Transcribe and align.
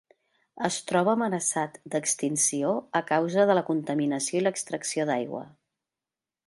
Es 0.69 0.77
troba 0.91 1.13
amenaçat 1.17 1.77
d'extinció 1.95 2.73
a 3.01 3.03
causa 3.13 3.47
de 3.51 3.59
la 3.59 3.65
contaminació 3.71 4.39
i 4.39 4.43
l'extracció 4.47 5.09
d'aigua. 5.11 5.49